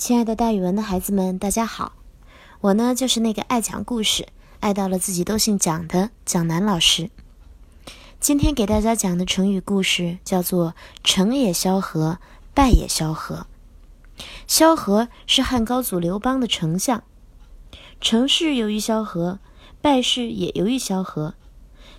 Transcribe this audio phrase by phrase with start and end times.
[0.00, 1.92] 亲爱的，大语文的孩子们，大家好！
[2.62, 4.28] 我呢，就是那个爱讲故事、
[4.60, 7.10] 爱到了自己都姓蒋的蒋楠老师。
[8.18, 10.74] 今天给大家讲的成语故事叫做
[11.04, 12.18] “成也萧何，
[12.54, 13.46] 败也萧何”。
[14.48, 17.04] 萧何是汉高祖刘邦的丞相，
[18.00, 19.38] 成事由于萧何，
[19.82, 21.34] 败事也由于萧何。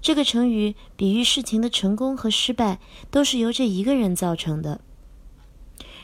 [0.00, 2.78] 这个成语比喻事情的成功和失败
[3.10, 4.82] 都是由这一个人造成的。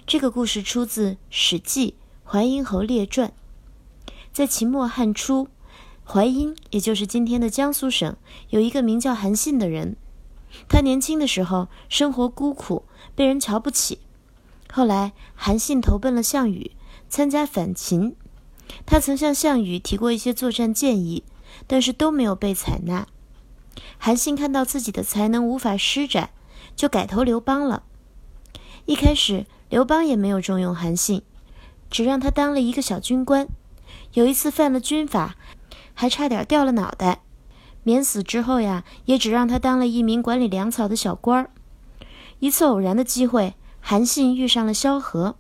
[0.07, 1.95] 这个故事出自《史记·
[2.31, 3.29] 淮阴侯列传》。
[4.35, 5.49] 在秦末汉初，
[6.05, 8.15] 淮阴也就是今天的江苏省，
[8.51, 9.97] 有一个名叫韩信的人。
[10.69, 14.01] 他年轻的时候生活孤苦，被人瞧不起。
[14.71, 16.73] 后来，韩信投奔了项羽，
[17.09, 18.15] 参加反秦。
[18.85, 21.25] 他曾向项羽提过一些作战建议，
[21.67, 23.07] 但是都没有被采纳。
[23.97, 26.29] 韩信看到自己的才能无法施展，
[26.77, 27.85] 就改投刘邦了。
[28.85, 31.23] 一开始，刘邦也没有重用韩信，
[31.91, 33.49] 只让他当了一个小军官。
[34.13, 35.37] 有一次犯了军法，
[35.95, 37.23] 还差点掉了脑袋。
[37.83, 41.51] 免死之后呀，也只让他当了一名管理粮草的小官儿。
[42.39, 45.37] 一次偶然的机会，韩信遇上了萧何。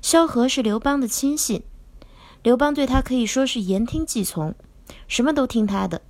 [0.00, 1.62] 萧何是刘邦的亲信，
[2.42, 4.54] 刘邦对他可以说是言听计从，
[5.08, 6.02] 什么都听他的。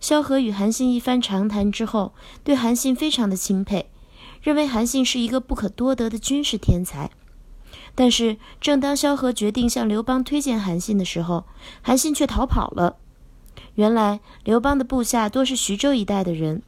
[0.00, 2.12] 萧何与韩信一番长谈之后，
[2.44, 3.90] 对韩信非常的钦佩。
[4.46, 7.10] 认为韩信是一个不可多得的军事天才，
[7.96, 11.46] 但是正当萧何决定向刘邦推荐韩信的时候，
[11.82, 12.94] 韩信却逃跑了。
[13.74, 16.62] 原来刘邦的部下多是徐州一带的人，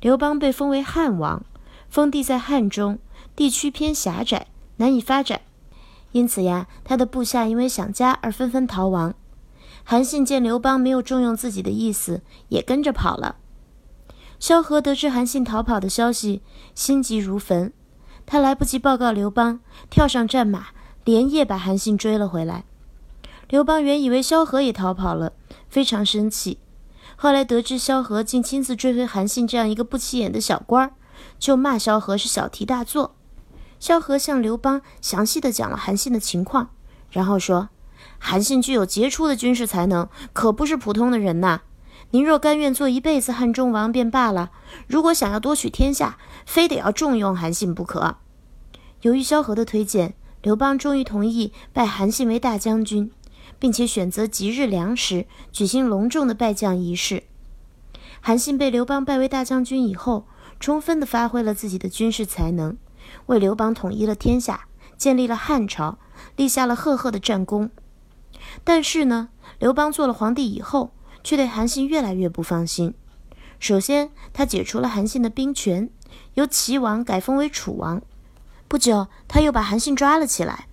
[0.00, 1.44] 刘邦被封为汉王，
[1.88, 2.98] 封地在汉中，
[3.36, 5.42] 地区偏狭窄，难以发展，
[6.10, 9.14] 因此呀，他的部下因为想家而纷纷逃亡。
[9.84, 13.36] 韩信见刘邦没有重用自己的意思，也跟着跑了。
[14.40, 16.40] 萧何得知韩信逃跑的消息，
[16.74, 17.72] 心急如焚。
[18.24, 19.60] 他来不及报告刘邦，
[19.90, 20.68] 跳上战马，
[21.04, 22.64] 连夜把韩信追了回来。
[23.50, 25.34] 刘邦原以为萧何也逃跑了，
[25.68, 26.58] 非常生气。
[27.16, 30.94] 后来得知萧何竟亲自追回韩信这样一个不起眼的小官儿，
[31.38, 33.14] 就骂萧何是小题大做。
[33.78, 36.70] 萧何向刘邦详细的讲了韩信的情况，
[37.10, 37.68] 然后说
[38.18, 41.60] ：“韩信具有杰出的军事才能，可不是普通的人呐。”
[42.12, 44.50] 您若甘愿做一辈子汉中王便罢了，
[44.88, 48.16] 如果想要夺取天下，非得要重用韩信不可。
[49.02, 53.12] 由于萧何的推荐，刘邦终于同意拜韩信为大将军，
[53.60, 57.22] 并且选择吉日良时举行隆重的拜将仪式。
[58.20, 60.26] 韩信被刘邦拜为大将军以后，
[60.58, 62.76] 充分地发挥了自己的军事才能，
[63.26, 64.66] 为刘邦统一了天下，
[64.96, 65.98] 建立了汉朝，
[66.34, 67.70] 立下了赫赫的战功。
[68.64, 69.28] 但是呢，
[69.60, 70.90] 刘邦做了皇帝以后，
[71.22, 72.94] 却对韩信越来越不放心。
[73.58, 75.90] 首先，他解除了韩信的兵权，
[76.34, 78.00] 由齐王改封为楚王。
[78.66, 80.66] 不久，他又把韩信抓了起来，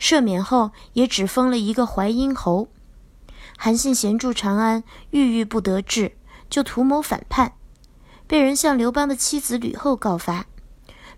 [0.00, 2.68] 赦免后也只封了一个淮阴侯。
[3.58, 6.12] 韩信闲驻长安，郁郁不得志，
[6.48, 7.52] 就图谋反叛，
[8.26, 10.46] 被人向刘邦的妻子吕后告发。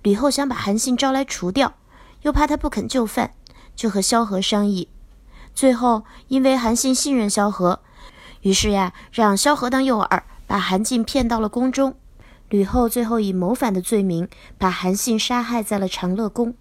[0.03, 1.75] 吕后想把韩信招来除掉，
[2.23, 3.35] 又怕他不肯就范，
[3.77, 4.89] 就和萧何商议。
[5.55, 7.81] 最后，因为韩信信任萧何。
[8.43, 11.97] 于是呀，让萧何当诱饵，把韩信骗到了宫中。
[12.49, 16.55] 吕后最后以谋反的罪名，把韩信杀害在了长乐宫。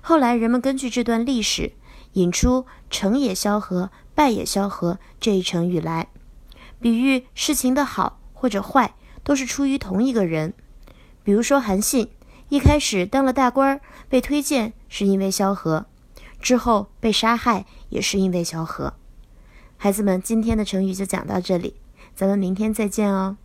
[0.00, 1.72] 后来人们根据这段历史，
[2.12, 6.08] 引出“成也萧何，败也萧何”这一成语来，
[6.80, 10.54] 比喻事情的好或者坏，都是出于同一个人。
[11.24, 12.10] 比如说韩信，
[12.48, 15.86] 一开始当了大官，被推荐是因为萧何；
[16.40, 18.94] 之后被杀害也是因为萧何。
[19.82, 21.74] 孩子们，今天的成语就讲到这里，
[22.14, 23.36] 咱们明天再见哦。